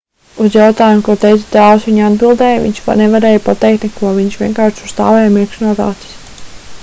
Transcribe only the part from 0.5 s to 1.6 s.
jautājumu ko teica